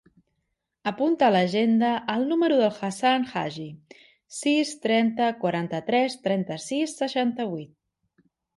[0.91, 3.67] Apunta a l'agenda el número de l'Hassan Hajji:
[4.39, 7.75] sis, trenta, quaranta-tres, trenta-sis, seixanta-vuit.